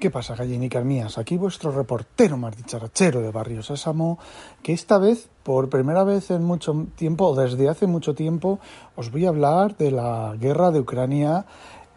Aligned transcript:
¿Qué 0.00 0.10
pasa, 0.10 0.34
gallinicas 0.34 0.82
mías? 0.84 1.18
Aquí 1.18 1.36
vuestro 1.36 1.70
reportero 1.72 2.38
más 2.38 2.56
dicharachero 2.56 3.20
de 3.20 3.30
Barrio 3.30 3.62
Sésamo, 3.62 4.18
que 4.62 4.72
esta 4.72 4.96
vez, 4.98 5.28
por 5.42 5.68
primera 5.68 6.04
vez 6.04 6.30
en 6.30 6.42
mucho 6.42 6.86
tiempo, 6.96 7.26
o 7.28 7.34
desde 7.36 7.68
hace 7.68 7.86
mucho 7.86 8.14
tiempo, 8.14 8.60
os 8.96 9.10
voy 9.10 9.26
a 9.26 9.28
hablar 9.28 9.76
de 9.76 9.90
la 9.90 10.34
guerra 10.40 10.70
de 10.70 10.80
Ucrania 10.80 11.44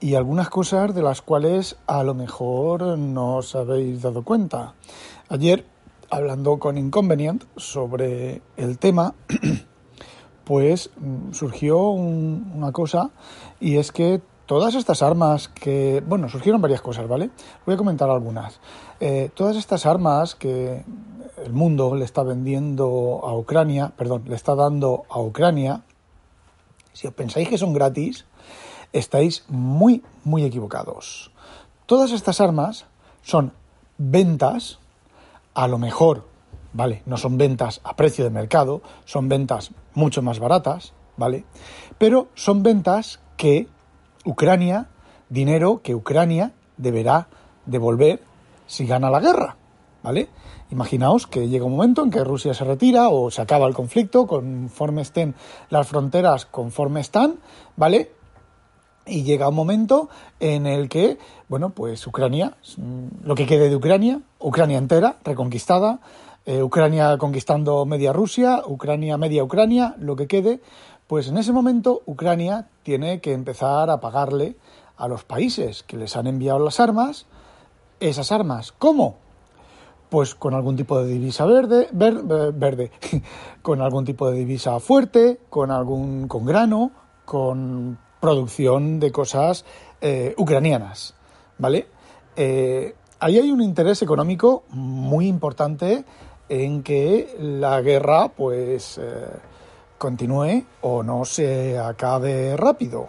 y 0.02 0.16
algunas 0.16 0.50
cosas 0.50 0.94
de 0.94 1.02
las 1.02 1.22
cuales 1.22 1.78
a 1.88 2.04
lo 2.04 2.14
mejor 2.14 2.98
no 2.98 3.38
os 3.38 3.56
habéis 3.56 4.02
dado 4.02 4.24
cuenta. 4.24 4.74
Ayer, 5.30 5.66
hablando 6.10 6.60
con 6.60 6.78
Inconvenient 6.78 7.46
sobre 7.56 8.42
el 8.58 8.80
tema, 8.80 9.16
pues 10.44 10.90
surgió 11.32 11.88
un- 11.88 12.52
una 12.54 12.74
cosa 12.74 13.12
y 13.62 13.78
es 13.78 13.94
que 13.94 14.22
todas 14.46 14.76
estas 14.76 15.02
armas 15.02 15.48
que, 15.48 16.04
bueno, 16.06 16.30
surgieron 16.30 16.62
varias 16.62 16.82
cosas, 16.82 17.08
¿vale? 17.08 17.30
Voy 17.66 17.76
a 17.76 17.78
comentar 17.78 18.10
algunas. 18.10 18.60
Eh, 19.00 19.30
todas 19.34 19.56
estas 19.56 19.86
armas 19.86 20.36
que 20.36 20.84
el 21.44 21.54
mundo 21.54 21.96
le 21.96 22.06
está 22.06 22.24
vendiendo 22.24 23.22
a 23.24 23.36
Ucrania, 23.36 23.94
perdón, 23.98 24.24
le 24.28 24.36
está 24.36 24.56
dando 24.56 25.04
a 25.10 25.20
Ucrania, 25.20 25.84
si 26.94 27.08
os 27.08 27.14
pensáis 27.14 27.50
que 27.50 27.58
son 27.58 27.74
gratis, 27.74 28.26
estáis 28.92 29.44
muy, 29.48 30.04
muy 30.24 30.44
equivocados. 30.44 31.32
Todas 31.86 32.12
estas 32.12 32.40
armas 32.40 32.86
son 33.24 33.54
ventas, 33.98 34.80
a 35.54 35.68
lo 35.68 35.78
mejor, 35.78 36.28
¿vale? 36.72 37.02
No 37.06 37.18
son 37.18 37.38
ventas 37.38 37.82
a 37.84 37.96
precio 37.96 38.24
de 38.24 38.30
mercado, 38.30 38.82
son 39.06 39.28
ventas 39.28 39.72
mucho 39.94 40.22
más 40.22 40.40
baratas, 40.40 40.94
¿vale? 41.18 41.46
Pero 41.98 42.28
son 42.36 42.64
ventas 42.64 43.20
que 43.38 43.68
Ucrania, 44.26 44.88
dinero 45.30 45.82
que 45.84 45.96
Ucrania 45.96 46.54
deberá 46.78 47.28
devolver 47.66 48.22
si 48.66 48.86
gana 48.86 49.10
la 49.10 49.20
guerra, 49.20 49.58
¿vale? 50.02 50.30
Imaginaos 50.72 51.28
que 51.28 51.48
llega 51.48 51.66
un 51.66 51.74
momento 51.74 52.04
en 52.04 52.10
que 52.10 52.24
Rusia 52.24 52.54
se 52.54 52.64
retira 52.64 53.10
o 53.10 53.30
se 53.30 53.42
acaba 53.42 53.68
el 53.68 53.74
conflicto 53.74 54.26
conforme 54.26 55.02
estén 55.02 55.36
las 55.70 55.88
fronteras 55.88 56.46
conforme 56.46 57.02
están, 57.02 57.40
¿vale? 57.76 58.12
y 59.06 59.24
llega 59.24 59.50
un 59.50 59.56
momento 59.56 60.10
en 60.40 60.66
el 60.66 60.90
que, 60.90 61.18
bueno, 61.50 61.72
pues 61.72 62.06
Ucrania, 62.08 62.56
mm, 62.78 63.26
lo 63.26 63.36
que 63.36 63.46
quede 63.46 63.70
de 63.70 63.76
Ucrania, 63.76 64.22
Ucrania 64.40 64.78
entera, 64.78 65.18
reconquistada, 65.24 66.00
eh, 66.46 66.62
Ucrania 66.62 67.18
conquistando 67.18 67.86
media 67.86 68.12
Rusia, 68.12 68.64
Ucrania 68.66 69.18
media 69.18 69.44
Ucrania, 69.44 69.96
lo 70.00 70.16
que 70.16 70.28
quede, 70.28 70.62
pues 71.08 71.28
en 71.28 71.38
ese 71.38 71.52
momento 71.52 72.02
Ucrania 72.06 72.68
tiene 72.84 73.20
que 73.22 73.34
empezar 73.34 73.90
a 73.90 74.00
pagarle 74.00 74.56
a 74.98 75.08
los 75.08 75.24
países 75.24 75.84
que 75.84 75.98
les 75.98 76.16
han 76.16 76.28
enviado 76.28 76.60
las 76.60 76.80
armas, 76.80 77.26
esas 78.00 78.32
armas. 78.32 78.72
¿Cómo? 78.72 79.16
Pues 80.10 80.36
con 80.36 80.54
algún 80.54 80.76
tipo 80.76 81.00
de 81.02 81.08
divisa 81.12 81.46
verde, 81.46 81.90
ver- 81.92 82.24
eh, 82.80 82.92
con 83.62 83.82
algún 83.82 84.06
tipo 84.06 84.30
de 84.30 84.38
divisa 84.38 84.80
fuerte, 84.80 85.40
con 85.50 85.72
algún, 85.72 86.28
con 86.28 86.46
grano, 86.46 86.92
con 87.26 87.98
producción 88.20 89.00
de 89.00 89.12
cosas 89.12 89.66
eh, 90.02 90.34
ucranianas, 90.38 91.16
¿vale? 91.58 91.88
Eh, 92.36 92.96
ahí 93.20 93.38
hay 93.38 93.52
un 93.52 93.62
interés 93.62 94.02
económico 94.02 94.64
muy 94.70 95.28
importante 95.28 96.06
en 96.50 96.84
que 96.84 97.36
la 97.40 97.82
guerra, 97.82 98.30
pues, 98.30 99.00
continúe 100.04 100.66
o 100.82 101.02
no 101.02 101.24
se 101.24 101.80
acabe 101.80 102.58
rápido. 102.58 103.08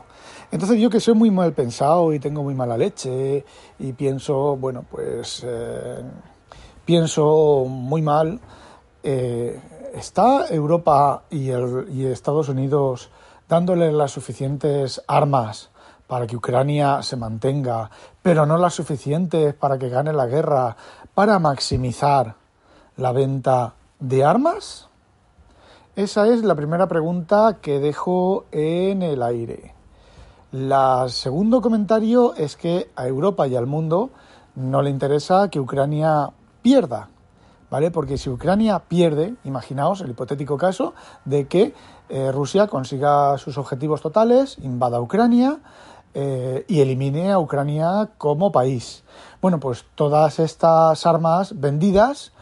Entonces 0.53 0.79
yo 0.79 0.89
que 0.89 1.01
soy 1.01 1.15
muy 1.15 1.33
mal 1.33 1.53
pensado 1.53 2.13
y 2.13 2.21
tengo 2.21 2.45
muy 2.45 2.55
mala 2.55 2.79
leche 2.79 3.45
y 3.81 3.93
pienso, 3.95 4.57
bueno, 4.57 4.85
pues 4.89 5.43
eh, 5.45 6.05
pienso 6.85 7.65
muy 7.69 8.01
mal, 8.01 8.39
eh, 9.03 9.61
¿está 9.93 10.47
Europa 10.49 11.25
y, 11.31 11.49
el, 11.49 11.89
y 11.93 12.07
Estados 12.07 12.49
Unidos 12.49 13.11
dándole 13.49 13.91
las 13.91 14.13
suficientes 14.13 15.03
armas 15.09 15.71
para 16.07 16.29
que 16.29 16.37
Ucrania 16.37 17.03
se 17.03 17.17
mantenga, 17.17 17.91
pero 18.23 18.47
no 18.47 18.57
las 18.57 18.75
suficientes 18.75 19.53
para 19.53 19.79
que 19.79 19.89
gane 19.89 20.13
la 20.13 20.27
guerra, 20.27 20.77
para 21.13 21.41
maximizar 21.41 22.37
la 22.97 23.11
venta 23.11 23.75
de 23.99 24.23
armas? 24.23 24.89
Esa 25.97 26.27
es 26.27 26.43
la 26.43 26.57
primera 26.57 26.89
pregunta 26.89 27.59
que 27.63 27.79
dejo 27.79 28.47
en 28.51 29.01
el 29.03 29.23
aire. 29.23 29.75
La 30.51 31.07
segundo 31.09 31.61
comentario 31.61 32.35
es 32.35 32.57
que 32.57 32.91
a 32.97 33.07
Europa 33.07 33.47
y 33.47 33.55
al 33.55 33.69
mundo 33.69 34.11
no 34.57 34.83
le 34.83 34.91
interesa 34.91 35.49
que 35.51 35.61
Ucrania 35.61 36.31
pierda, 36.63 37.11
¿vale? 37.71 37.93
Porque 37.93 38.19
si 38.19 38.29
Ucrania 38.29 38.81
pierde, 38.81 39.37
imaginaos 39.45 40.01
el 40.01 40.11
hipotético 40.11 40.59
caso 40.59 40.95
de 41.25 41.47
que 41.47 41.75
eh, 42.09 42.33
Rusia 42.33 42.67
consiga 42.67 43.39
sus 43.39 43.57
objetivos 43.57 44.01
totales, 44.01 44.59
invada 44.65 45.01
Ucrania 45.01 45.61
eh, 46.13 46.65
y 46.67 46.81
elimine 46.81 47.31
a 47.31 47.39
Ucrania 47.39 48.11
como 48.19 48.51
país. 48.51 49.05
Bueno, 49.41 49.61
pues 49.61 49.85
todas 49.95 50.41
estas 50.41 51.07
armas 51.07 51.61
vendidas, 51.61 52.33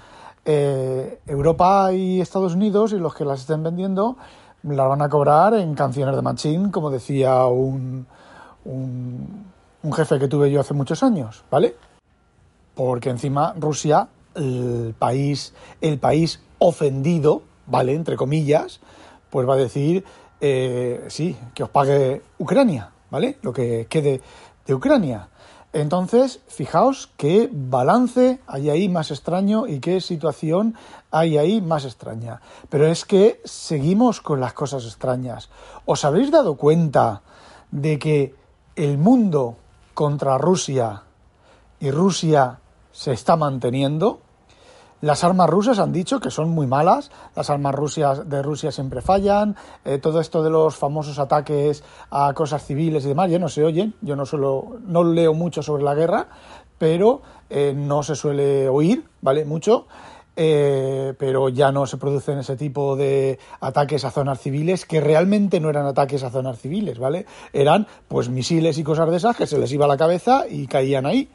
eh, 0.45 1.21
Europa 1.27 1.93
y 1.93 2.21
Estados 2.21 2.55
Unidos 2.55 2.93
y 2.93 2.97
los 2.97 3.15
que 3.15 3.25
las 3.25 3.41
estén 3.41 3.63
vendiendo 3.63 4.17
las 4.63 4.89
van 4.89 5.03
a 5.03 5.09
cobrar 5.09 5.55
en 5.55 5.75
canciones 5.75 6.15
de 6.15 6.23
machín, 6.23 6.71
como 6.71 6.91
decía 6.91 7.47
un, 7.47 8.07
un, 8.65 9.93
jefe 9.93 10.19
que 10.19 10.29
tuve 10.29 10.51
yo 10.51 10.61
hace 10.61 10.75
muchos 10.75 11.03
años, 11.03 11.45
¿vale? 11.51 11.75
Porque 12.75 13.11
encima 13.11 13.55
Rusia, 13.59 14.09
el 14.35 14.95
país, 14.99 15.53
el 15.81 15.99
país 15.99 16.41
ofendido, 16.59 17.43
¿vale? 17.67 17.95
Entre 17.95 18.17
comillas, 18.17 18.81
pues 19.31 19.49
va 19.49 19.55
a 19.55 19.59
decir, 19.59 20.05
eh, 20.41 21.05
sí, 21.09 21.37
que 21.55 21.65
os 21.65 21.71
pague 21.71 22.23
Ucrania, 22.39 22.91
¿vale? 23.11 23.39
Lo 23.43 23.53
que 23.53 23.87
quede 23.89 24.21
de 24.67 24.75
Ucrania. 24.75 25.29
Entonces, 25.73 26.41
fijaos 26.49 27.11
qué 27.17 27.49
balance 27.51 28.41
hay 28.47 28.69
ahí 28.69 28.89
más 28.91 29.11
extraño 29.11 29.67
y 29.67 29.81
qué 29.81 30.03
situación 30.03 30.75
hay 31.11 31.39
ahí 31.39 31.63
más 31.63 31.87
extraña. 31.87 32.43
Pero 32.69 32.87
es 32.87 33.07
que 33.07 33.41
seguimos 33.45 34.21
con 34.21 34.41
las 34.41 34.53
cosas 34.53 34.85
extrañas. 34.85 35.49
¿Os 35.87 36.05
habéis 36.05 36.31
dado 36.31 36.57
cuenta 36.57 37.23
de 37.71 37.99
que 37.99 38.35
el 38.77 38.99
mundo 38.99 39.57
contra 39.95 40.37
Rusia 40.37 41.05
y 41.81 41.91
Rusia 41.91 42.59
se 42.93 43.13
está 43.13 43.37
manteniendo? 43.37 44.21
Las 45.03 45.25
armas 45.25 45.51
rusas 45.51 45.81
han 45.81 45.93
dicho 45.93 46.21
que 46.21 46.31
son 46.31 46.51
muy 46.51 46.69
malas, 46.69 47.11
las 47.35 47.51
armas 47.51 47.75
rusias 47.75 48.29
de 48.31 48.41
Rusia 48.41 48.71
siempre 48.71 49.03
fallan, 49.03 49.57
eh, 49.85 49.99
todo 49.99 50.21
esto 50.21 50.45
de 50.45 50.51
los 50.51 50.77
famosos 50.77 51.19
ataques 51.19 51.83
a 52.09 52.33
cosas 52.35 52.65
civiles 52.65 53.05
y 53.05 53.09
demás 53.09 53.29
ya 53.29 53.41
no 53.41 53.49
se 53.49 53.65
oyen, 53.65 53.95
yo 54.01 54.15
no 54.15 54.25
suelo, 54.25 54.79
no 54.87 55.03
leo 55.03 55.35
mucho 55.35 55.61
sobre 55.61 55.83
la 55.83 55.97
guerra, 55.97 56.29
pero 56.79 57.21
eh, 57.51 57.75
no 57.77 58.05
se 58.05 58.15
suele 58.15 58.69
oír, 58.69 59.05
¿vale? 59.23 59.45
Mucho, 59.45 59.89
eh, 60.37 61.15
pero 61.19 61.49
ya 61.49 61.73
no 61.73 61.85
se 61.85 61.97
producen 61.97 62.39
ese 62.39 62.55
tipo 62.55 62.95
de 62.95 63.41
ataques 63.59 64.05
a 64.05 64.13
zonas 64.13 64.39
civiles 64.39 64.87
que 64.87 65.01
realmente 65.01 65.59
no 65.59 65.69
eran 65.69 65.85
ataques 65.85 66.23
a 66.23 66.31
zonas 66.31 66.61
civiles, 66.61 67.01
¿vale? 67.01 67.27
Eran 67.53 67.89
pues 68.07 68.29
misiles 68.29 68.79
y 68.79 68.85
cosas 68.85 69.11
de 69.11 69.17
esas 69.17 69.37
que 69.37 69.49
se 69.49 69.59
les 69.59 69.73
iba 69.73 69.85
a 69.85 69.89
la 69.89 69.97
cabeza 69.97 70.45
y 70.49 70.69
caían 70.69 71.07
ahí. 71.07 71.29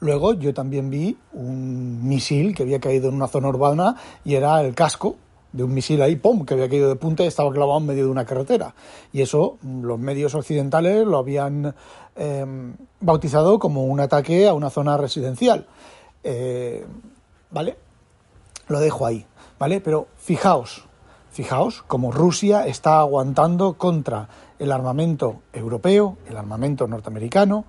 Luego 0.00 0.32
yo 0.34 0.54
también 0.54 0.88
vi 0.90 1.16
un 1.32 2.08
misil 2.08 2.54
que 2.54 2.62
había 2.62 2.80
caído 2.80 3.08
en 3.08 3.14
una 3.14 3.28
zona 3.28 3.48
urbana 3.48 3.96
y 4.24 4.34
era 4.34 4.60
el 4.62 4.74
casco 4.74 5.16
de 5.52 5.64
un 5.64 5.74
misil 5.74 6.00
ahí, 6.00 6.16
¡pum!, 6.16 6.44
que 6.44 6.54
había 6.54 6.68
caído 6.68 6.88
de 6.88 6.96
punta 6.96 7.24
y 7.24 7.26
estaba 7.26 7.52
clavado 7.52 7.78
en 7.78 7.86
medio 7.86 8.04
de 8.04 8.10
una 8.10 8.24
carretera. 8.24 8.74
Y 9.12 9.20
eso 9.20 9.58
los 9.62 9.98
medios 9.98 10.34
occidentales 10.34 11.06
lo 11.06 11.18
habían 11.18 11.74
eh, 12.16 12.46
bautizado 13.00 13.58
como 13.58 13.84
un 13.84 14.00
ataque 14.00 14.48
a 14.48 14.54
una 14.54 14.70
zona 14.70 14.96
residencial. 14.96 15.66
Eh, 16.22 16.86
¿Vale? 17.50 17.76
Lo 18.68 18.80
dejo 18.80 19.04
ahí, 19.04 19.26
¿vale? 19.58 19.80
Pero 19.80 20.06
fijaos, 20.16 20.84
fijaos 21.30 21.82
cómo 21.82 22.12
Rusia 22.12 22.66
está 22.66 23.00
aguantando 23.00 23.74
contra 23.74 24.28
el 24.58 24.70
armamento 24.70 25.42
europeo, 25.52 26.18
el 26.28 26.36
armamento 26.36 26.86
norteamericano, 26.86 27.64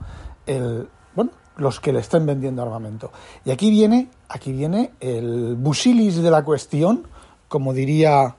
el, 0.46 0.88
bueno, 1.16 1.32
los 1.58 1.80
que 1.80 1.94
le 1.94 2.00
estén 2.00 2.26
vendiendo 2.26 2.62
armamento. 2.62 3.12
Y 3.46 3.52
aquí 3.52 3.70
viene, 3.70 4.10
aquí 4.30 4.52
viene 4.52 4.92
el 5.00 5.56
busilis 5.56 6.18
de 6.18 6.32
la 6.32 6.44
cuestión, 6.44 7.08
como 7.48 7.74
diría 7.74 8.36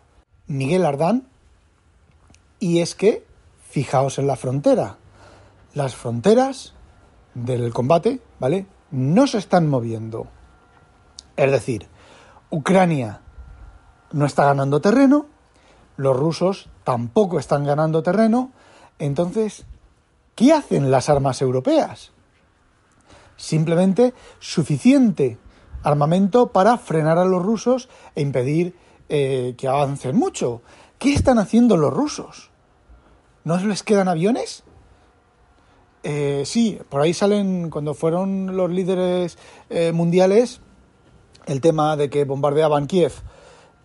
Miguel 0.46 0.84
Ardán, 0.84 1.26
y 2.58 2.80
es 2.80 2.94
que, 2.94 3.26
fijaos 3.68 4.18
en 4.18 4.26
la 4.26 4.36
frontera, 4.36 4.96
las 5.74 5.94
fronteras 5.94 6.74
del 7.34 7.72
combate, 7.72 8.20
¿vale? 8.38 8.66
No 8.90 9.26
se 9.26 9.38
están 9.38 9.68
moviendo. 9.68 10.26
Es 11.36 11.50
decir, 11.50 11.88
Ucrania 12.50 13.20
no 14.12 14.26
está 14.26 14.44
ganando 14.44 14.80
terreno, 14.80 15.26
los 15.96 16.16
rusos 16.16 16.68
tampoco 16.84 17.38
están 17.38 17.64
ganando 17.64 18.02
terreno, 18.02 18.52
entonces, 18.98 19.64
¿qué 20.34 20.52
hacen 20.52 20.90
las 20.90 21.08
armas 21.08 21.40
europeas? 21.42 22.12
Simplemente 23.36 24.14
suficiente 24.38 25.38
armamento 25.82 26.52
para 26.52 26.78
frenar 26.78 27.18
a 27.18 27.24
los 27.24 27.42
rusos 27.42 27.88
e 28.14 28.22
impedir 28.22 28.76
eh, 29.08 29.54
que 29.56 29.68
avancen 29.68 30.16
mucho. 30.16 30.62
¿Qué 30.98 31.12
están 31.14 31.38
haciendo 31.38 31.76
los 31.76 31.92
rusos? 31.92 32.50
¿No 33.44 33.56
les 33.58 33.82
quedan 33.82 34.08
aviones? 34.08 34.62
Eh, 36.04 36.42
sí, 36.46 36.78
por 36.88 37.00
ahí 37.00 37.14
salen, 37.14 37.70
cuando 37.70 37.94
fueron 37.94 38.56
los 38.56 38.70
líderes 38.70 39.38
eh, 39.70 39.92
mundiales, 39.92 40.60
el 41.46 41.60
tema 41.60 41.96
de 41.96 42.10
que 42.10 42.24
bombardeaban 42.24 42.86
Kiev. 42.86 43.12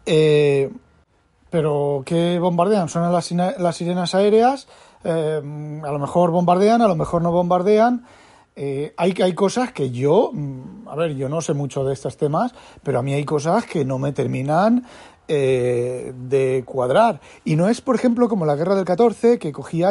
Eh, 0.06 0.72
pero 1.50 2.04
¿qué 2.06 2.40
bombardean? 2.40 2.90
Son 2.90 3.12
las, 3.12 3.32
las 3.32 3.76
sirenas 3.76 4.16
aéreas, 4.16 4.68
a 5.04 5.42
lo 5.42 6.00
mejor 6.00 6.32
bombardean, 6.32 6.82
a 6.82 6.88
lo 6.88 6.96
mejor 6.96 7.22
no 7.22 7.32
bombardean. 7.32 8.06
Hay, 8.58 9.14
hay 9.22 9.34
cosas 9.34 9.72
que 9.72 9.92
yo, 9.92 10.32
mm, 10.34 10.88
a 10.88 10.96
ver, 10.96 11.16
yo 11.16 11.30
no 11.30 11.42
sé 11.42 11.54
mucho 11.54 11.84
de 11.84 11.94
estos 11.94 12.18
temas, 12.18 12.54
pero 12.84 13.00
a 13.00 13.04
mí 13.04 13.14
hay 13.14 13.24
cosas 13.24 13.66
que 13.66 13.86
no 13.86 14.00
me 14.00 14.14
terminan 14.14 14.84
eh, 15.30 16.14
de 16.16 16.64
cuadrar. 16.66 17.20
Y 17.44 17.58
no 17.58 17.68
es, 17.68 17.82
por 17.82 17.96
ejemplo, 17.96 18.30
como 18.30 18.46
la 18.46 18.56
guerra 18.56 18.76
del 18.76 18.86
14, 18.86 19.38
que 19.38 19.52
cogía, 19.52 19.90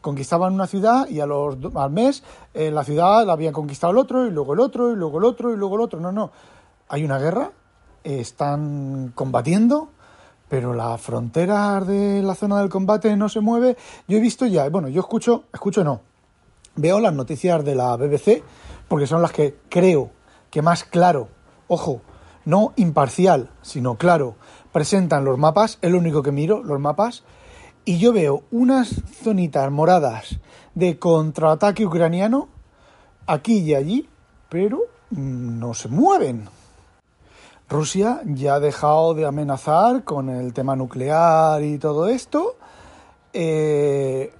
conquistaban 0.00 0.54
una 0.54 0.66
ciudad 0.66 1.06
y 1.06 1.20
a 1.20 1.26
los, 1.26 1.58
al 1.74 1.90
mes 1.90 2.22
eh, 2.54 2.70
la 2.70 2.82
ciudad 2.82 3.26
la 3.26 3.34
habían 3.34 3.52
conquistado 3.52 3.90
el 3.90 3.98
otro, 3.98 4.26
y 4.26 4.30
luego 4.30 4.54
el 4.54 4.60
otro, 4.60 4.90
y 4.90 4.96
luego 4.96 5.18
el 5.18 5.24
otro, 5.24 5.52
y 5.52 5.56
luego 5.58 5.74
el 5.74 5.82
otro. 5.82 6.00
No, 6.00 6.12
no. 6.12 6.30
Hay 6.88 7.04
una 7.04 7.18
guerra, 7.18 7.50
están 8.04 9.12
combatiendo, 9.14 9.90
pero 10.48 10.72
la 10.72 10.96
frontera 10.96 11.80
de 11.80 12.22
la 12.22 12.34
zona 12.34 12.58
del 12.60 12.70
combate 12.70 13.14
no 13.16 13.28
se 13.28 13.40
mueve. 13.40 13.76
Yo 14.08 14.16
he 14.16 14.20
visto 14.20 14.46
ya, 14.46 14.70
bueno, 14.70 14.88
yo 14.88 15.00
escucho, 15.00 15.44
escucho 15.52 15.84
no, 15.84 16.00
veo 16.76 17.00
las 17.00 17.14
noticias 17.14 17.64
de 17.64 17.74
la 17.74 17.96
BBC, 17.96 18.42
porque 18.88 19.06
son 19.06 19.22
las 19.22 19.32
que 19.32 19.56
creo 19.68 20.10
que 20.50 20.62
más 20.62 20.84
claro, 20.84 21.28
ojo, 21.68 22.02
no 22.44 22.72
imparcial, 22.76 23.50
sino 23.62 23.96
claro, 23.96 24.36
presentan 24.72 25.24
los 25.24 25.38
mapas, 25.38 25.78
es 25.82 25.90
lo 25.90 25.98
único 25.98 26.22
que 26.22 26.32
miro, 26.32 26.62
los 26.62 26.80
mapas, 26.80 27.24
y 27.84 27.98
yo 27.98 28.12
veo 28.12 28.44
unas 28.50 29.02
zonitas 29.22 29.70
moradas 29.70 30.38
de 30.74 30.98
contraataque 30.98 31.86
ucraniano 31.86 32.48
aquí 33.26 33.58
y 33.58 33.74
allí, 33.74 34.08
pero 34.48 34.80
no 35.10 35.74
se 35.74 35.88
mueven. 35.88 36.48
Rusia 37.68 38.20
ya 38.24 38.54
ha 38.54 38.60
dejado 38.60 39.14
de 39.14 39.26
amenazar 39.26 40.04
con 40.04 40.28
el 40.28 40.52
tema 40.52 40.76
nuclear 40.76 41.62
y 41.62 41.78
todo 41.78 42.08
esto. 42.08 42.56
Eh, 43.32 44.32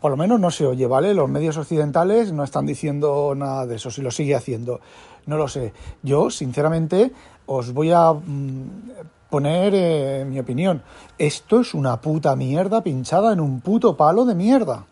por 0.00 0.10
lo 0.10 0.16
menos 0.16 0.40
no 0.40 0.50
se 0.50 0.66
oye, 0.66 0.86
¿vale? 0.86 1.14
Los 1.14 1.28
medios 1.28 1.56
occidentales 1.56 2.32
no 2.32 2.44
están 2.44 2.66
diciendo 2.66 3.34
nada 3.36 3.66
de 3.66 3.76
eso, 3.76 3.90
si 3.90 4.02
lo 4.02 4.10
sigue 4.10 4.34
haciendo. 4.34 4.80
No 5.26 5.36
lo 5.36 5.48
sé. 5.48 5.72
Yo, 6.02 6.30
sinceramente, 6.30 7.12
os 7.46 7.72
voy 7.72 7.92
a 7.92 8.12
mm, 8.12 8.90
poner 9.30 9.72
eh, 9.74 10.24
mi 10.28 10.38
opinión. 10.38 10.82
Esto 11.18 11.60
es 11.60 11.74
una 11.74 12.00
puta 12.00 12.34
mierda 12.36 12.82
pinchada 12.82 13.32
en 13.32 13.40
un 13.40 13.60
puto 13.60 13.96
palo 13.96 14.24
de 14.24 14.34
mierda. 14.34 14.86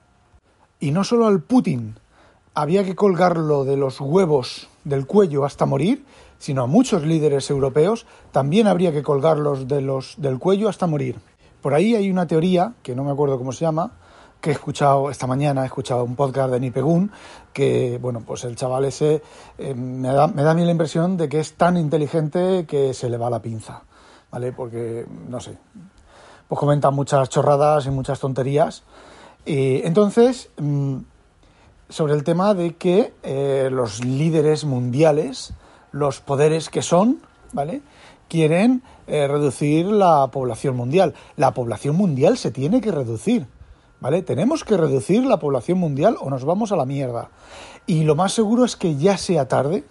Y 0.79 0.93
no 0.93 1.05
solo 1.05 1.27
al 1.27 1.41
Putin 1.41 1.97
había 2.55 2.85
que 2.85 2.95
colgarlo 2.95 3.65
de 3.65 3.77
los 3.77 4.01
huevos 4.01 4.69
del 4.85 5.07
cuello 5.07 5.45
hasta 5.45 5.67
morir, 5.67 6.05
sino 6.39 6.63
a 6.63 6.67
muchos 6.67 7.05
líderes 7.05 7.51
europeos 7.51 8.07
también 8.33 8.67
habría 8.67 8.93
que 8.93 9.03
colgarlos 9.03 9.69
de 9.69 9.83
los, 9.83 10.15
del 10.17 10.39
cuello 10.39 10.69
hasta 10.69 10.87
morir. 10.87 11.21
Por 11.61 11.75
ahí 11.75 11.95
hay 11.95 12.11
una 12.11 12.27
teoría, 12.27 12.73
que 12.83 12.97
no 12.97 13.05
me 13.05 13.11
acuerdo 13.11 13.37
cómo 13.37 13.53
se 13.53 13.67
llama, 13.67 13.93
que 14.41 14.51
he 14.51 14.53
escuchado 14.53 15.11
esta 15.11 15.27
mañana, 15.27 15.63
he 15.63 15.67
escuchado 15.67 16.05
un 16.05 16.17
podcast 16.17 16.51
de 16.51 16.61
Nipegun, 16.61 17.11
que, 17.53 17.99
bueno, 18.01 18.23
pues 18.27 18.45
el 18.45 18.57
chaval 18.57 18.87
ese 18.87 19.23
eh, 19.59 19.75
me, 19.75 20.09
da, 20.09 20.27
me 20.29 20.43
da 20.43 20.53
a 20.53 20.55
mí 20.55 20.65
la 20.65 20.71
impresión 20.71 21.17
de 21.17 21.29
que 21.29 21.41
es 21.41 21.55
tan 21.55 21.77
inteligente 21.77 22.65
que 22.67 22.95
se 22.95 23.11
le 23.11 23.19
va 23.19 23.29
la 23.29 23.43
pinza, 23.43 23.83
¿vale? 24.31 24.53
Porque, 24.53 25.07
no 25.29 25.41
sé, 25.41 25.59
pues 26.49 26.59
comenta 26.59 26.91
muchas 26.91 27.29
chorradas 27.29 27.87
y 27.87 27.91
muchas 27.91 28.19
tonterías. 28.19 28.83
Y 29.45 29.83
entonces, 29.87 30.51
mm, 30.59 30.97
sobre 31.89 32.15
el 32.15 32.25
tema 32.25 32.55
de 32.55 32.77
que 32.77 33.13
eh, 33.23 33.69
los 33.71 34.05
líderes 34.05 34.65
mundiales, 34.65 35.53
los 35.93 36.21
poderes 36.21 36.71
que 36.71 36.83
son, 36.83 37.21
¿vale? 37.53 37.83
Quieren 38.29 38.83
eh, 39.07 39.27
reducir 39.27 39.87
la 39.87 40.29
población 40.29 40.77
mundial. 40.77 41.15
La 41.37 41.53
población 41.53 41.97
mundial 41.97 42.39
se 42.39 42.53
tiene 42.53 42.81
que 42.81 42.93
reducir 42.93 43.47
¿vale? 44.00 44.23
Tenemos 44.23 44.64
que 44.64 44.76
reducir 44.76 45.25
la 45.25 45.38
población 45.38 45.79
mundial 45.79 46.17
o 46.20 46.31
nos 46.31 46.44
vamos 46.44 46.73
a 46.73 46.76
la 46.76 46.87
mierda. 46.87 47.31
Y 47.87 48.05
lo 48.05 48.14
más 48.14 48.32
seguro 48.32 48.64
es 48.64 48.76
que 48.76 48.97
ya 48.97 49.17
sea 49.17 49.49
tarde, 49.49 49.85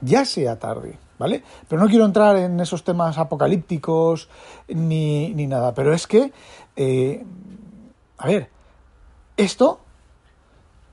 ya 0.00 0.24
sea 0.24 0.58
tarde, 0.58 0.98
¿vale? 1.18 1.42
Pero 1.68 1.82
no 1.82 1.88
quiero 1.88 2.04
entrar 2.04 2.36
en 2.36 2.60
esos 2.60 2.84
temas 2.84 3.18
apocalípticos 3.18 4.28
ni, 4.68 5.34
ni 5.34 5.46
nada, 5.46 5.74
pero 5.74 5.92
es 5.92 6.06
que, 6.06 6.32
eh, 6.76 7.24
a 8.18 8.26
ver, 8.26 8.50
esto 9.36 9.80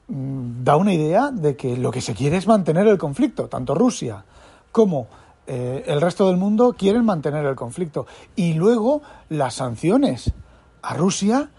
mm, 0.07 0.63
da 0.63 0.75
una 0.75 0.93
idea 0.93 1.31
de 1.31 1.55
que 1.55 1.77
lo 1.77 1.91
que 1.91 2.01
se 2.01 2.13
quiere 2.13 2.37
es 2.37 2.47
mantener 2.47 2.87
el 2.87 2.97
conflicto, 2.97 3.47
tanto 3.47 3.75
Rusia 3.75 4.25
como 4.71 5.07
eh, 5.47 5.83
el 5.87 5.99
resto 5.99 6.27
del 6.27 6.37
mundo 6.37 6.75
quieren 6.77 7.05
mantener 7.05 7.45
el 7.45 7.55
conflicto. 7.55 8.07
Y 8.35 8.53
luego 8.53 9.01
las 9.29 9.55
sanciones 9.55 10.33
a 10.81 10.93
Rusia 10.95 11.49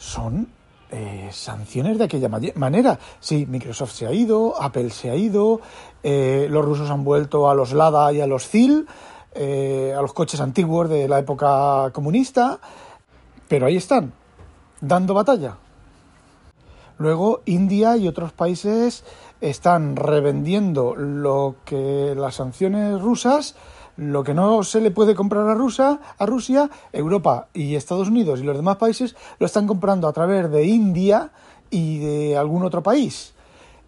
son 0.00 0.48
eh, 0.90 1.28
sanciones 1.30 1.98
de 1.98 2.04
aquella 2.04 2.28
manera. 2.28 2.98
Sí, 3.20 3.46
Microsoft 3.46 3.92
se 3.92 4.06
ha 4.06 4.12
ido, 4.12 4.60
Apple 4.60 4.88
se 4.90 5.10
ha 5.10 5.14
ido, 5.14 5.60
eh, 6.02 6.48
los 6.50 6.64
rusos 6.64 6.90
han 6.90 7.04
vuelto 7.04 7.50
a 7.50 7.54
los 7.54 7.72
Lada 7.72 8.10
y 8.12 8.20
a 8.22 8.26
los 8.26 8.48
ZIL, 8.48 8.86
eh, 9.34 9.94
a 9.96 10.00
los 10.00 10.14
coches 10.14 10.40
antiguos 10.40 10.88
de 10.88 11.06
la 11.06 11.18
época 11.18 11.90
comunista, 11.92 12.58
pero 13.46 13.66
ahí 13.66 13.76
están, 13.76 14.14
dando 14.80 15.12
batalla. 15.12 15.58
Luego 16.96 17.42
India 17.44 17.96
y 17.98 18.08
otros 18.08 18.32
países 18.32 19.04
están 19.40 19.96
revendiendo 19.96 20.94
lo 20.96 21.56
que 21.66 22.14
las 22.16 22.36
sanciones 22.36 23.00
rusas 23.00 23.54
lo 24.00 24.24
que 24.24 24.32
no 24.32 24.62
se 24.62 24.80
le 24.80 24.90
puede 24.90 25.14
comprar 25.14 25.46
a 25.46 25.54
Rusia, 25.54 26.00
a 26.16 26.24
Rusia, 26.24 26.70
Europa 26.90 27.48
y 27.52 27.74
Estados 27.74 28.08
Unidos 28.08 28.40
y 28.40 28.44
los 28.44 28.56
demás 28.56 28.78
países 28.78 29.14
lo 29.38 29.44
están 29.44 29.66
comprando 29.66 30.08
a 30.08 30.12
través 30.14 30.50
de 30.50 30.64
India 30.64 31.30
y 31.68 31.98
de 31.98 32.36
algún 32.38 32.64
otro 32.64 32.82
país. 32.82 33.34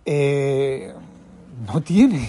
Eh, 0.04 0.92
no 1.66 1.80
tiene, 1.80 2.28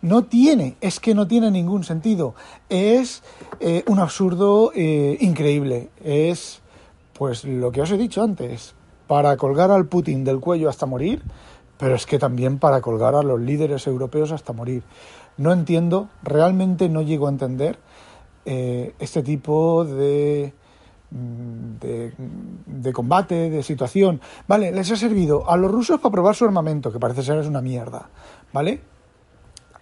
no 0.00 0.22
tiene, 0.22 0.76
es 0.80 1.00
que 1.00 1.12
no 1.12 1.26
tiene 1.26 1.50
ningún 1.50 1.82
sentido. 1.82 2.36
Es 2.68 3.24
eh, 3.58 3.82
un 3.88 3.98
absurdo 3.98 4.70
eh, 4.72 5.18
increíble. 5.20 5.90
Es, 6.04 6.60
pues, 7.14 7.44
lo 7.44 7.72
que 7.72 7.82
os 7.82 7.90
he 7.90 7.98
dicho 7.98 8.22
antes, 8.22 8.76
para 9.08 9.36
colgar 9.36 9.72
al 9.72 9.86
Putin 9.86 10.22
del 10.22 10.38
cuello 10.38 10.68
hasta 10.68 10.86
morir, 10.86 11.20
pero 11.78 11.96
es 11.96 12.06
que 12.06 12.20
también 12.20 12.60
para 12.60 12.80
colgar 12.80 13.16
a 13.16 13.24
los 13.24 13.40
líderes 13.40 13.88
europeos 13.88 14.30
hasta 14.30 14.52
morir 14.52 14.84
no 15.36 15.52
entiendo, 15.52 16.08
realmente 16.22 16.88
no 16.88 17.02
llego 17.02 17.26
a 17.26 17.30
entender 17.30 17.78
eh, 18.44 18.94
este 18.98 19.22
tipo 19.22 19.84
de, 19.84 20.52
mm, 21.10 21.78
de, 21.80 22.12
de, 22.66 22.92
combate, 22.92 23.50
de 23.50 23.62
situación. 23.62 24.20
Vale, 24.46 24.70
les 24.72 24.90
ha 24.90 24.96
servido 24.96 25.50
a 25.50 25.56
los 25.56 25.70
rusos 25.70 26.00
para 26.00 26.12
probar 26.12 26.34
su 26.34 26.44
armamento, 26.44 26.92
que 26.92 26.98
parece 26.98 27.22
ser 27.22 27.38
es 27.38 27.46
una 27.46 27.62
mierda, 27.62 28.10
¿vale? 28.52 28.80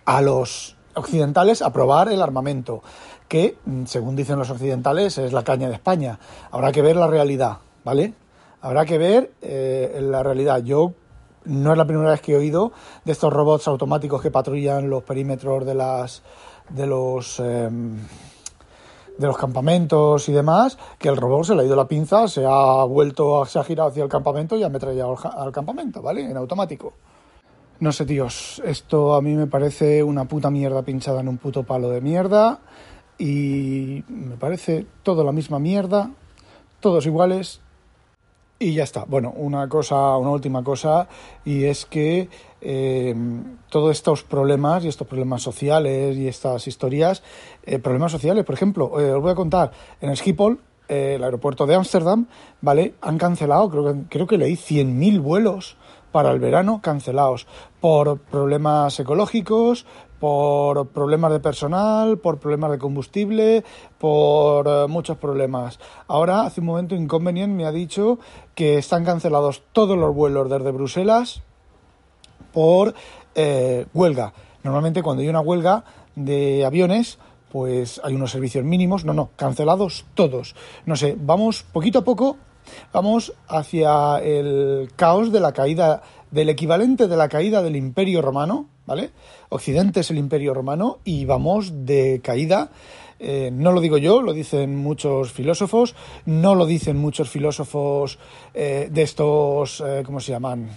A 0.04 0.20
los 0.20 0.76
occidentales 0.94 1.62
a 1.62 1.72
probar 1.72 2.08
el 2.08 2.22
armamento, 2.22 2.82
que, 3.28 3.56
mm, 3.64 3.84
según 3.86 4.16
dicen 4.16 4.38
los 4.38 4.50
occidentales, 4.50 5.18
es 5.18 5.32
la 5.32 5.44
caña 5.44 5.68
de 5.68 5.74
España. 5.74 6.18
Habrá 6.50 6.72
que 6.72 6.82
ver 6.82 6.96
la 6.96 7.06
realidad, 7.06 7.58
¿vale? 7.84 8.14
Habrá 8.60 8.84
que 8.84 8.98
ver 8.98 9.32
eh, 9.42 9.98
la 10.02 10.22
realidad. 10.22 10.62
Yo 10.62 10.94
no 11.44 11.72
es 11.72 11.78
la 11.78 11.86
primera 11.86 12.10
vez 12.10 12.20
que 12.20 12.32
he 12.32 12.36
oído 12.36 12.72
de 13.04 13.12
estos 13.12 13.32
robots 13.32 13.68
automáticos 13.68 14.22
que 14.22 14.30
patrullan 14.30 14.88
los 14.88 15.02
perímetros 15.02 15.66
de 15.66 15.74
las 15.74 16.22
de 16.68 16.86
los 16.86 17.40
em, 17.40 17.96
de 19.18 19.26
los 19.26 19.36
campamentos 19.36 20.28
y 20.28 20.32
demás, 20.32 20.78
que 20.98 21.08
el 21.08 21.16
robot 21.16 21.44
se 21.44 21.54
le 21.54 21.62
ha 21.62 21.64
ido 21.64 21.76
la 21.76 21.86
pinza, 21.86 22.28
se 22.28 22.44
ha 22.46 22.84
vuelto, 22.84 23.44
se 23.44 23.58
ha 23.58 23.64
girado 23.64 23.90
hacia 23.90 24.02
el 24.02 24.08
campamento 24.08 24.56
y 24.56 24.62
ha 24.62 24.66
ametrallado 24.66 25.16
al, 25.22 25.46
al 25.46 25.52
campamento, 25.52 26.00
¿vale? 26.00 26.22
En 26.22 26.36
automático. 26.36 26.94
No 27.80 27.92
sé, 27.92 28.06
tíos, 28.06 28.62
esto 28.64 29.14
a 29.14 29.20
mí 29.20 29.34
me 29.34 29.46
parece 29.46 30.02
una 30.02 30.24
puta 30.24 30.50
mierda 30.50 30.82
pinchada 30.82 31.20
en 31.20 31.28
un 31.28 31.38
puto 31.38 31.64
palo 31.64 31.90
de 31.90 32.00
mierda 32.00 32.60
y 33.18 34.04
me 34.08 34.36
parece 34.36 34.86
todo 35.02 35.24
la 35.24 35.32
misma 35.32 35.58
mierda, 35.58 36.10
todos 36.80 37.06
iguales 37.06 37.60
y 38.62 38.74
ya 38.74 38.84
está. 38.84 39.04
Bueno, 39.04 39.32
una 39.36 39.68
cosa, 39.68 40.16
una 40.16 40.30
última 40.30 40.62
cosa 40.62 41.08
y 41.44 41.64
es 41.64 41.84
que 41.86 42.28
eh, 42.60 43.14
todos 43.68 43.90
estos 43.90 44.22
problemas 44.22 44.84
y 44.84 44.88
estos 44.88 45.06
problemas 45.06 45.42
sociales 45.42 46.16
y 46.16 46.28
estas 46.28 46.66
historias, 46.66 47.22
eh, 47.64 47.78
problemas 47.78 48.12
sociales, 48.12 48.44
por 48.44 48.54
ejemplo, 48.54 49.00
eh, 49.00 49.12
os 49.12 49.22
voy 49.22 49.32
a 49.32 49.34
contar 49.34 49.72
en 50.00 50.14
Schiphol, 50.16 50.60
el 50.88 51.24
aeropuerto 51.24 51.66
de 51.66 51.74
Ámsterdam, 51.74 52.26
¿vale? 52.60 52.94
Han 53.00 53.16
cancelado, 53.16 53.70
creo 53.70 53.84
que, 53.84 54.00
creo 54.08 54.26
que 54.26 54.36
leí 54.36 54.54
100.000 54.54 55.20
vuelos 55.20 55.76
para 56.12 56.30
el 56.30 56.38
verano 56.38 56.80
cancelados 56.82 57.46
por 57.80 58.18
problemas 58.18 59.00
ecológicos, 59.00 59.86
por 60.22 60.86
problemas 60.90 61.32
de 61.32 61.40
personal, 61.40 62.16
por 62.16 62.38
problemas 62.38 62.70
de 62.70 62.78
combustible, 62.78 63.64
por 63.98 64.68
eh, 64.68 64.86
muchos 64.86 65.18
problemas. 65.18 65.80
Ahora, 66.06 66.42
hace 66.42 66.60
un 66.60 66.68
momento, 66.68 66.94
Inconvenient 66.94 67.52
me 67.52 67.66
ha 67.66 67.72
dicho 67.72 68.20
que 68.54 68.78
están 68.78 69.04
cancelados 69.04 69.64
todos 69.72 69.98
los 69.98 70.14
vuelos 70.14 70.48
desde 70.48 70.70
Bruselas 70.70 71.42
por 72.52 72.94
eh, 73.34 73.86
huelga. 73.94 74.32
Normalmente 74.62 75.02
cuando 75.02 75.22
hay 75.22 75.28
una 75.28 75.40
huelga 75.40 75.82
de 76.14 76.64
aviones, 76.64 77.18
pues 77.50 78.00
hay 78.04 78.14
unos 78.14 78.30
servicios 78.30 78.64
mínimos. 78.64 79.04
No, 79.04 79.14
no, 79.14 79.30
cancelados 79.34 80.04
todos. 80.14 80.54
No 80.86 80.94
sé, 80.94 81.16
vamos 81.18 81.64
poquito 81.64 81.98
a 81.98 82.04
poco 82.04 82.36
Vamos 82.92 83.32
hacia 83.48 84.18
el 84.18 84.90
caos 84.94 85.32
de 85.32 85.40
la 85.40 85.52
caída, 85.52 86.02
del 86.30 86.48
equivalente 86.48 87.08
de 87.08 87.16
la 87.16 87.28
caída 87.28 87.62
del 87.62 87.76
Imperio 87.76 88.22
Romano, 88.22 88.68
¿vale? 88.86 89.10
Occidente 89.48 90.00
es 90.00 90.10
el 90.10 90.18
Imperio 90.18 90.54
Romano 90.54 90.98
y 91.04 91.24
vamos 91.24 91.86
de 91.86 92.20
caída. 92.22 92.70
Eh, 93.18 93.50
no 93.52 93.70
lo 93.70 93.80
digo 93.80 93.98
yo, 93.98 94.20
lo 94.20 94.32
dicen 94.32 94.76
muchos 94.76 95.30
filósofos, 95.30 95.94
no 96.26 96.56
lo 96.56 96.66
dicen 96.66 96.96
muchos 96.96 97.30
filósofos 97.30 98.18
eh, 98.52 98.88
de 98.90 99.02
estos, 99.02 99.80
eh, 99.86 100.02
¿cómo 100.04 100.18
se 100.18 100.32
llaman? 100.32 100.68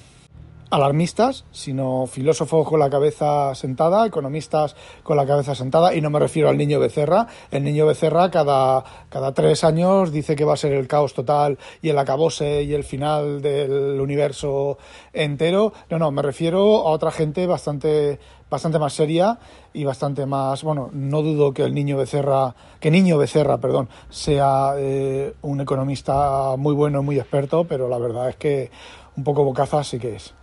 Alarmistas, 0.76 1.46
sino 1.52 2.06
filósofos 2.06 2.68
con 2.68 2.80
la 2.80 2.90
cabeza 2.90 3.56
sentada, 3.56 4.06
economistas 4.06 4.76
con 5.04 5.18
la 5.18 5.26
cabeza 5.26 5.56
sentada, 5.56 5.96
y 5.96 6.02
no 6.02 6.10
me 6.10 6.20
refiero 6.20 6.50
al 6.50 6.58
niño 6.58 6.80
Becerra. 6.80 7.28
El 7.52 7.64
niño 7.64 7.86
Becerra 7.86 8.30
cada, 8.30 8.84
cada 9.10 9.34
tres 9.34 9.64
años 9.64 10.12
dice 10.12 10.36
que 10.36 10.46
va 10.46 10.54
a 10.54 10.58
ser 10.58 10.74
el 10.74 10.88
caos 10.88 11.14
total 11.14 11.58
y 11.82 11.90
el 11.90 11.98
acabose 11.98 12.64
y 12.64 12.74
el 12.74 12.84
final 12.84 13.42
del 13.42 14.00
universo 14.00 14.78
entero. 15.14 15.74
No, 15.90 15.98
no, 15.98 16.12
me 16.12 16.22
refiero 16.22 16.88
a 16.88 16.92
otra 16.92 17.12
gente 17.12 17.48
bastante 17.48 18.20
bastante 18.50 18.80
más 18.80 18.94
seria 18.94 19.40
y 19.74 19.84
bastante 19.84 20.26
más, 20.26 20.64
bueno, 20.64 20.90
no 20.94 21.22
dudo 21.22 21.54
que 21.54 21.64
el 21.64 21.74
niño 21.74 21.98
Becerra, 21.98 22.56
que 22.80 22.92
niño 22.92 23.18
Becerra, 23.18 23.58
perdón, 23.58 23.90
sea 24.10 24.76
eh, 24.78 25.34
un 25.42 25.62
economista 25.62 26.56
muy 26.56 26.74
bueno 26.74 27.02
y 27.02 27.04
muy 27.04 27.20
experto, 27.20 27.66
pero 27.66 27.90
la 27.90 27.98
verdad 27.98 28.30
es 28.30 28.36
que 28.36 28.72
un 29.18 29.24
poco 29.24 29.44
bocaza 29.44 29.84
sí 29.84 30.00
que 30.00 30.16
es. 30.16 30.34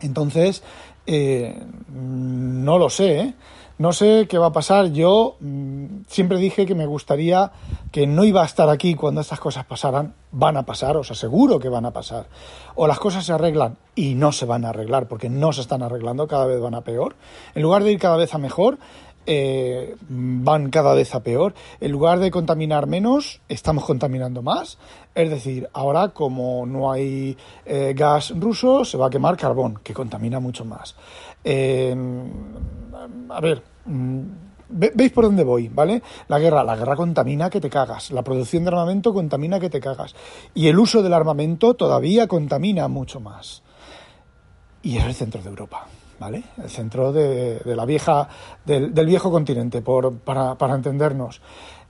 Entonces, 0.00 0.62
eh, 1.06 1.62
no 1.92 2.78
lo 2.78 2.90
sé, 2.90 3.20
¿eh? 3.20 3.34
No 3.80 3.94
sé 3.94 4.26
qué 4.28 4.36
va 4.36 4.48
a 4.48 4.52
pasar. 4.52 4.92
Yo 4.92 5.36
mm, 5.40 6.02
siempre 6.06 6.36
dije 6.36 6.66
que 6.66 6.74
me 6.74 6.84
gustaría 6.84 7.50
que 7.90 8.06
no 8.06 8.24
iba 8.24 8.42
a 8.42 8.44
estar 8.44 8.68
aquí 8.68 8.94
cuando 8.94 9.22
estas 9.22 9.40
cosas 9.40 9.64
pasaran. 9.64 10.12
Van 10.32 10.58
a 10.58 10.66
pasar, 10.66 10.98
os 10.98 11.10
aseguro 11.10 11.58
que 11.58 11.70
van 11.70 11.86
a 11.86 11.90
pasar. 11.90 12.26
O 12.74 12.86
las 12.86 12.98
cosas 12.98 13.24
se 13.24 13.32
arreglan 13.32 13.78
y 13.94 14.16
no 14.16 14.32
se 14.32 14.44
van 14.44 14.66
a 14.66 14.68
arreglar 14.68 15.08
porque 15.08 15.30
no 15.30 15.54
se 15.54 15.62
están 15.62 15.82
arreglando, 15.82 16.28
cada 16.28 16.44
vez 16.44 16.60
van 16.60 16.74
a 16.74 16.82
peor. 16.82 17.16
En 17.54 17.62
lugar 17.62 17.82
de 17.82 17.92
ir 17.92 17.98
cada 17.98 18.18
vez 18.18 18.34
a 18.34 18.38
mejor, 18.38 18.78
eh, 19.26 19.96
van 20.08 20.70
cada 20.70 20.94
vez 20.94 21.14
a 21.14 21.22
peor. 21.22 21.54
En 21.80 21.92
lugar 21.92 22.18
de 22.18 22.30
contaminar 22.30 22.86
menos, 22.86 23.40
estamos 23.48 23.84
contaminando 23.84 24.42
más. 24.42 24.78
Es 25.14 25.30
decir, 25.30 25.68
ahora 25.72 26.08
como 26.08 26.66
no 26.66 26.90
hay 26.90 27.36
eh, 27.64 27.94
gas 27.96 28.32
ruso, 28.36 28.84
se 28.84 28.96
va 28.96 29.06
a 29.06 29.10
quemar 29.10 29.36
carbón, 29.36 29.80
que 29.82 29.94
contamina 29.94 30.40
mucho 30.40 30.64
más. 30.64 30.96
Eh, 31.44 31.94
a 33.28 33.40
ver. 33.40 33.62
Mm, 33.86 34.22
¿Veis 34.72 35.10
por 35.10 35.24
dónde 35.24 35.42
voy? 35.42 35.68
¿Vale? 35.68 36.00
La 36.28 36.38
guerra, 36.38 36.62
la 36.62 36.76
guerra 36.76 36.94
contamina 36.94 37.50
que 37.50 37.60
te 37.60 37.68
cagas. 37.68 38.12
La 38.12 38.22
producción 38.22 38.62
de 38.62 38.68
armamento 38.68 39.12
contamina 39.12 39.58
que 39.58 39.68
te 39.68 39.80
cagas. 39.80 40.14
Y 40.54 40.68
el 40.68 40.78
uso 40.78 41.02
del 41.02 41.12
armamento 41.12 41.74
todavía 41.74 42.28
contamina 42.28 42.86
mucho 42.86 43.18
más. 43.18 43.64
Y 44.82 44.96
es 44.96 45.04
el 45.04 45.14
centro 45.14 45.42
de 45.42 45.48
Europa. 45.48 45.88
¿Vale? 46.20 46.44
El 46.62 46.68
centro 46.68 47.12
de, 47.12 47.60
la 47.64 47.86
vieja, 47.86 48.28
del, 48.64 48.92
viejo 49.06 49.32
continente, 49.32 49.80
por, 49.80 50.18
para, 50.18 50.54
para 50.56 50.74
entendernos. 50.74 51.40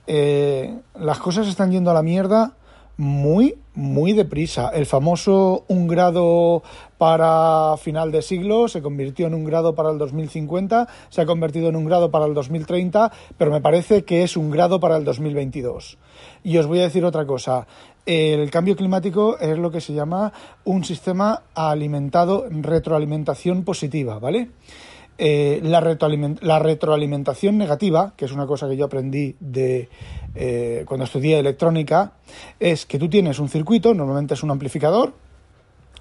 Eh, 0.07 0.73
las 0.95 1.19
cosas 1.19 1.47
están 1.47 1.71
yendo 1.71 1.91
a 1.91 1.93
la 1.93 2.01
mierda 2.01 2.55
muy, 2.97 3.57
muy 3.73 4.13
deprisa. 4.13 4.69
El 4.69 4.85
famoso 4.85 5.65
un 5.67 5.87
grado 5.87 6.63
para 6.97 7.75
final 7.77 8.11
de 8.11 8.21
siglo 8.21 8.67
se 8.67 8.81
convirtió 8.81 9.27
en 9.27 9.33
un 9.33 9.43
grado 9.43 9.73
para 9.73 9.89
el 9.89 9.97
2050, 9.97 10.87
se 11.09 11.21
ha 11.21 11.25
convertido 11.25 11.69
en 11.69 11.75
un 11.75 11.85
grado 11.85 12.11
para 12.11 12.25
el 12.25 12.33
2030, 12.33 13.11
pero 13.37 13.51
me 13.51 13.59
parece 13.59 14.03
que 14.05 14.23
es 14.23 14.37
un 14.37 14.51
grado 14.51 14.79
para 14.79 14.97
el 14.97 15.03
2022. 15.03 15.97
Y 16.43 16.57
os 16.57 16.67
voy 16.67 16.79
a 16.79 16.83
decir 16.83 17.03
otra 17.03 17.25
cosa. 17.25 17.65
El 18.05 18.49
cambio 18.49 18.75
climático 18.75 19.37
es 19.37 19.57
lo 19.57 19.69
que 19.69 19.79
se 19.79 19.93
llama 19.93 20.33
un 20.63 20.83
sistema 20.83 21.43
alimentado, 21.53 22.45
retroalimentación 22.49 23.63
positiva, 23.63 24.17
¿vale? 24.17 24.49
Eh, 25.23 25.59
la, 25.61 25.79
retroalimentación 26.59 27.55
negativa, 27.55 28.13
que 28.17 28.25
es 28.25 28.31
una 28.31 28.47
cosa 28.47 28.67
que 28.67 28.75
yo 28.75 28.85
aprendí 28.85 29.35
de 29.39 29.87
eh, 30.33 30.83
cuando 30.87 31.03
estudié 31.03 31.37
electrónica, 31.37 32.13
es 32.59 32.87
que 32.87 32.97
tú 32.97 33.07
tienes 33.07 33.37
un 33.37 33.47
circuito, 33.47 33.93
normalmente 33.93 34.33
es 34.33 34.41
un 34.41 34.49
amplificador, 34.49 35.13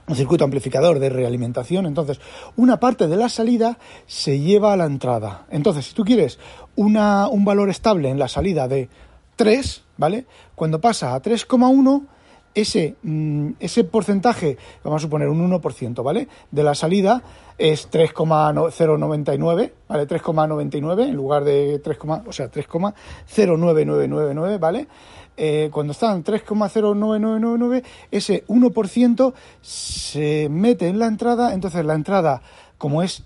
un 0.08 0.16
circuito 0.16 0.44
amplificador 0.44 0.98
de 1.00 1.10
realimentación, 1.10 1.84
entonces 1.84 2.18
una 2.56 2.80
parte 2.80 3.08
de 3.08 3.16
la 3.16 3.28
salida 3.28 3.78
se 4.06 4.40
lleva 4.40 4.72
a 4.72 4.76
la 4.78 4.86
entrada. 4.86 5.44
Entonces, 5.50 5.84
si 5.84 5.94
tú 5.94 6.02
quieres 6.02 6.38
una, 6.74 7.28
un 7.28 7.44
valor 7.44 7.68
estable 7.68 8.08
en 8.08 8.18
la 8.18 8.28
salida 8.28 8.68
de 8.68 8.88
3, 9.36 9.82
¿vale? 10.00 10.26
Cuando 10.56 10.80
pasa 10.80 11.14
a 11.14 11.22
3,1, 11.22 12.08
ese, 12.54 12.96
mm, 13.02 13.50
ese 13.60 13.84
porcentaje, 13.84 14.56
vamos 14.82 15.02
a 15.02 15.04
suponer 15.04 15.28
un 15.28 15.40
1%, 15.40 16.02
¿vale? 16.02 16.26
De 16.50 16.64
la 16.64 16.74
salida 16.74 17.22
es 17.58 17.86
3,099, 17.88 19.74
¿vale? 19.86 20.08
3,99 20.08 21.04
en 21.04 21.14
lugar 21.14 21.44
de 21.44 21.78
3, 21.78 21.98
o 22.26 22.32
sea, 22.32 22.50
3,09999, 22.50 24.58
¿vale? 24.58 24.88
Eh, 25.36 25.68
cuando 25.72 25.92
está 25.92 26.12
en 26.12 26.24
3,09999, 26.24 27.84
ese 28.10 28.44
1% 28.48 29.32
se 29.60 30.48
mete 30.50 30.88
en 30.88 30.98
la 30.98 31.06
entrada, 31.06 31.54
entonces 31.54 31.84
la 31.84 31.94
entrada, 31.94 32.42
como 32.78 33.00
es 33.02 33.22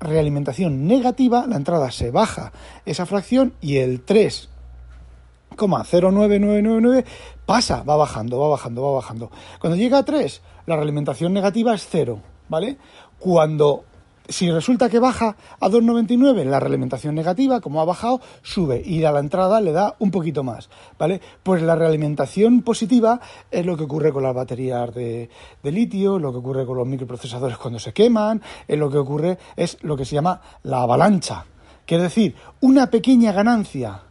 realimentación 0.00 0.86
negativa, 0.86 1.46
la 1.46 1.56
entrada 1.56 1.90
se 1.90 2.10
baja 2.10 2.52
esa 2.84 3.06
fracción 3.06 3.54
y 3.62 3.78
el 3.78 4.02
3 4.02 4.50
0,09999 5.56 7.04
pasa, 7.44 7.82
va 7.82 7.96
bajando, 7.96 8.38
va 8.38 8.48
bajando, 8.48 8.82
va 8.82 8.92
bajando. 8.92 9.30
Cuando 9.58 9.76
llega 9.76 9.98
a 9.98 10.04
3, 10.04 10.42
la 10.66 10.76
realimentación 10.76 11.32
negativa 11.32 11.74
es 11.74 11.86
0, 11.90 12.20
¿vale? 12.48 12.76
Cuando 13.18 13.84
si 14.28 14.50
resulta 14.50 14.88
que 14.88 14.98
baja 14.98 15.36
a 15.60 15.68
2,99 15.68 16.44
la 16.44 16.60
realimentación 16.60 17.14
negativa, 17.14 17.60
como 17.60 17.80
ha 17.80 17.84
bajado, 17.84 18.20
sube 18.42 18.82
y 18.84 19.04
a 19.04 19.12
la 19.12 19.20
entrada 19.20 19.60
le 19.60 19.72
da 19.72 19.94
un 19.98 20.10
poquito 20.10 20.42
más, 20.42 20.68
¿vale? 20.98 21.20
Pues 21.42 21.62
la 21.62 21.76
realimentación 21.76 22.62
positiva 22.62 23.20
es 23.50 23.64
lo 23.64 23.76
que 23.76 23.84
ocurre 23.84 24.12
con 24.12 24.22
las 24.22 24.34
baterías 24.34 24.92
de, 24.94 25.30
litio, 25.62 26.18
lo 26.18 26.32
que 26.32 26.38
ocurre 26.38 26.66
con 26.66 26.76
los 26.76 26.86
microprocesadores 26.86 27.58
cuando 27.58 27.78
se 27.78 27.92
queman, 27.92 28.42
es 28.66 28.78
lo 28.78 28.90
que 28.90 28.98
ocurre, 28.98 29.38
es 29.56 29.78
lo 29.82 29.96
que 29.96 30.04
se 30.04 30.14
llama 30.14 30.40
la 30.62 30.82
avalancha, 30.82 31.44
que 31.84 31.96
es 31.96 32.02
decir, 32.02 32.34
una 32.60 32.90
pequeña 32.90 33.32
ganancia 33.32 34.02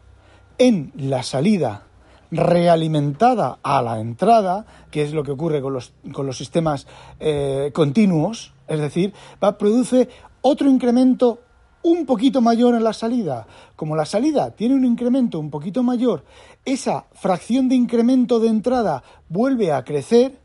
en 0.57 0.91
la 0.95 1.23
salida 1.23 1.83
realimentada 2.31 3.59
a 3.63 3.81
la 3.81 3.99
entrada, 3.99 4.65
que 4.91 5.03
es 5.03 5.13
lo 5.13 5.23
que 5.23 5.31
ocurre 5.31 5.61
con 5.61 5.73
los, 5.73 5.93
con 6.13 6.25
los 6.25 6.37
sistemas 6.37 6.87
eh, 7.19 7.71
continuos, 7.73 8.53
es 8.67 8.79
decir, 8.79 9.13
va, 9.43 9.57
produce 9.57 10.09
otro 10.41 10.69
incremento 10.69 11.39
un 11.83 12.05
poquito 12.05 12.41
mayor 12.41 12.73
en 12.75 12.83
la 12.83 12.93
salida. 12.93 13.45
Como 13.75 13.95
la 13.95 14.05
salida 14.05 14.51
tiene 14.51 14.75
un 14.75 14.85
incremento 14.85 15.39
un 15.39 15.51
poquito 15.51 15.83
mayor, 15.83 16.23
esa 16.65 17.05
fracción 17.13 17.69
de 17.69 17.75
incremento 17.75 18.39
de 18.39 18.47
entrada 18.47 19.03
vuelve 19.29 19.71
a 19.71 19.83
crecer 19.83 20.39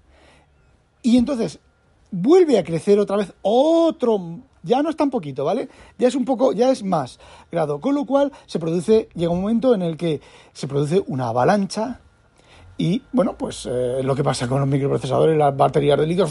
y 1.03 1.17
entonces 1.17 1.59
vuelve 2.11 2.59
a 2.59 2.65
crecer 2.65 2.99
otra 2.99 3.17
vez 3.17 3.33
otro 3.43 4.41
ya 4.63 4.83
no 4.83 4.91
es 4.91 4.97
tan 4.97 5.11
poquito, 5.11 5.45
¿vale? 5.45 5.69
Ya 5.99 6.09
es 6.09 6.15
un 6.15 6.25
poco, 6.25 6.53
ya 6.53 6.71
es 6.71 6.83
más 6.83 7.19
grado. 7.51 7.81
Con 7.81 7.95
lo 7.95 8.05
cual 8.05 8.33
se 8.47 8.59
produce, 8.59 9.09
llega 9.15 9.33
un 9.33 9.41
momento 9.41 9.75
en 9.75 9.83
el 9.83 9.97
que 9.97 10.21
se 10.53 10.69
produce 10.69 11.03
una 11.07 11.29
avalancha 11.29 12.01
y, 12.77 13.03
bueno, 13.13 13.35
pues 13.37 13.69
eh, 13.71 14.01
lo 14.03 14.15
que 14.15 14.25
pasa 14.25 14.49
con 14.49 14.61
los 14.61 14.69
microprocesadores, 14.69 15.37
las 15.37 15.57
baterías 15.57 15.99
de 15.99 16.07
litio, 16.07 16.27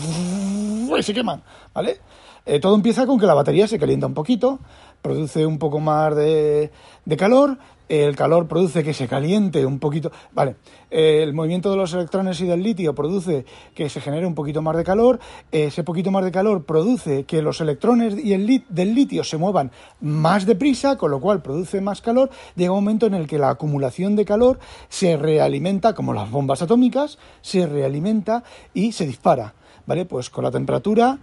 se 1.02 1.14
queman, 1.14 1.44
¿vale? 1.74 2.00
Eh, 2.50 2.60
todo 2.60 2.74
empieza 2.74 3.06
con 3.06 3.20
que 3.20 3.28
la 3.28 3.36
batería 3.36 3.68
se 3.68 3.78
calienta 3.78 4.08
un 4.08 4.16
poquito, 4.16 4.58
produce 5.04 5.46
un 5.46 5.60
poco 5.60 5.80
más 5.80 6.16
de, 6.16 6.72
calor 7.16 7.60
el 7.88 8.16
calor 8.16 8.48
produce 8.48 8.84
que 8.84 8.94
se 8.94 9.08
caliente 9.08 9.68
un 9.68 9.78
poquito, 9.78 10.12
vale, 10.32 10.56
el 10.90 11.32
movimiento 11.36 11.70
de 11.70 11.78
los 11.78 11.94
electrones 11.94 12.42
y 12.42 12.48
del 12.48 12.64
litio 12.64 12.96
produce 12.96 13.46
que 13.76 13.88
se 13.88 14.02
genere 14.02 14.26
un 14.26 14.34
poquito 14.34 14.64
más 14.64 14.76
de 14.78 14.84
calor, 14.84 15.20
ese 15.52 15.84
poquito 15.84 16.10
más 16.10 16.24
de 16.24 16.32
calor 16.32 16.66
produce 16.66 17.26
que 17.26 17.44
los 17.44 17.62
electrones 17.62 18.16
y 18.18 18.34
el 18.34 18.64
del 18.70 18.96
litio 18.96 19.24
se 19.24 19.38
muevan 19.38 19.72
más 20.02 20.48
deprisa, 20.48 20.98
con 20.98 21.12
lo 21.12 21.20
cual 21.20 21.44
produce 21.44 21.82
más 21.82 22.02
calor, 22.02 22.32
llega 22.56 22.72
un 22.72 22.84
momento 22.84 23.06
en 23.06 23.14
el 23.14 23.28
que 23.28 23.38
la 23.38 23.52
acumulación 23.52 24.16
de 24.16 24.26
calor 24.26 24.58
se 24.88 25.18
realimenta, 25.18 25.94
como 25.94 26.14
las 26.14 26.32
bombas 26.32 26.64
atómicas, 26.64 27.20
se 27.42 27.68
realimenta 27.68 28.44
y 28.74 28.92
se 28.92 29.06
dispara, 29.06 29.54
¿vale? 29.86 30.06
Pues 30.06 30.32
con 30.32 30.44
la 30.44 30.52
temperatura 30.52 31.20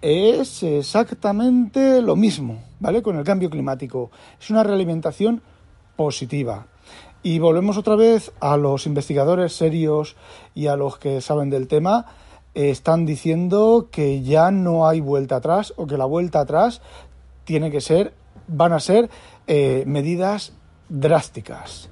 es 0.00 0.62
exactamente 0.62 2.00
lo 2.02 2.16
mismo, 2.16 2.62
¿vale? 2.80 3.02
Con 3.02 3.16
el 3.16 3.24
cambio 3.24 3.50
climático. 3.50 4.10
Es 4.40 4.50
una 4.50 4.62
realimentación 4.62 5.42
positiva. 5.96 6.66
Y 7.22 7.40
volvemos 7.40 7.76
otra 7.76 7.96
vez 7.96 8.32
a 8.40 8.56
los 8.56 8.86
investigadores 8.86 9.52
serios 9.52 10.16
y 10.54 10.68
a 10.68 10.76
los 10.76 10.98
que 10.98 11.20
saben 11.20 11.50
del 11.50 11.66
tema. 11.68 12.06
están 12.54 13.06
diciendo 13.06 13.88
que 13.92 14.22
ya 14.22 14.50
no 14.50 14.88
hay 14.88 15.00
vuelta 15.00 15.36
atrás 15.36 15.72
o 15.76 15.86
que 15.86 15.98
la 15.98 16.06
vuelta 16.06 16.40
atrás 16.40 16.80
tiene 17.44 17.70
que 17.70 17.80
ser, 17.80 18.14
van 18.48 18.72
a 18.72 18.80
ser 18.80 19.10
eh, 19.46 19.84
medidas 19.86 20.52
drásticas. 20.88 21.88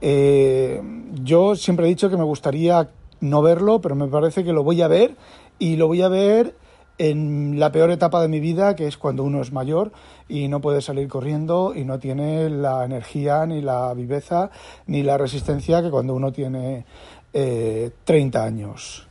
Eh, 0.00 0.82
yo 1.22 1.54
siempre 1.54 1.86
he 1.86 1.88
dicho 1.88 2.10
que 2.10 2.16
me 2.16 2.24
gustaría 2.24 2.90
no 3.20 3.42
verlo, 3.42 3.80
pero 3.80 3.94
me 3.94 4.08
parece 4.08 4.44
que 4.44 4.52
lo 4.52 4.64
voy 4.64 4.82
a 4.82 4.88
ver 4.88 5.16
y 5.58 5.76
lo 5.76 5.86
voy 5.86 6.02
a 6.02 6.08
ver 6.08 6.54
en 6.98 7.58
la 7.58 7.72
peor 7.72 7.90
etapa 7.90 8.20
de 8.20 8.28
mi 8.28 8.40
vida, 8.40 8.74
que 8.74 8.86
es 8.86 8.98
cuando 8.98 9.22
uno 9.22 9.40
es 9.40 9.52
mayor 9.52 9.92
y 10.28 10.48
no 10.48 10.60
puede 10.60 10.82
salir 10.82 11.08
corriendo 11.08 11.72
y 11.74 11.84
no 11.84 11.98
tiene 11.98 12.50
la 12.50 12.84
energía, 12.84 13.46
ni 13.46 13.62
la 13.62 13.94
viveza, 13.94 14.50
ni 14.86 15.02
la 15.02 15.16
resistencia 15.16 15.80
que 15.80 15.90
cuando 15.90 16.14
uno 16.14 16.32
tiene 16.32 16.84
eh, 17.32 17.92
30 18.04 18.44
años. 18.44 19.08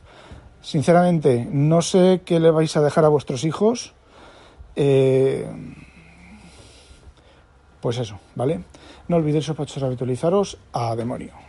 Sinceramente, 0.60 1.48
no 1.50 1.80
sé 1.80 2.20
qué 2.24 2.40
le 2.40 2.50
vais 2.50 2.76
a 2.76 2.82
dejar 2.82 3.04
a 3.04 3.08
vuestros 3.08 3.44
hijos. 3.44 3.94
Eh, 4.76 5.46
pues 7.80 7.98
eso, 7.98 8.18
¿vale? 8.34 8.64
No 9.08 9.16
olvidéis, 9.16 9.46
sospechosos, 9.46 9.84
habitualizaros 9.84 10.58
a 10.72 10.94
demonio. 10.94 11.47